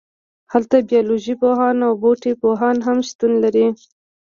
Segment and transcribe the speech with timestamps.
[0.51, 3.67] هلته بیالوژی پوهان او بوټي پوهان هم شتون لري